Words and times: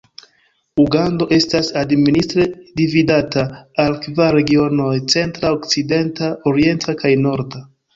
Ugando 0.83 1.27
estas 1.37 1.69
administre 1.81 2.47
dividata 2.83 3.45
al 3.87 4.01
kvar 4.09 4.35
regionoj: 4.41 4.99
centra, 5.19 5.57
okcidenta, 5.63 6.37
orienta 6.55 7.03
kaj 7.05 7.19
norda. 7.27 7.69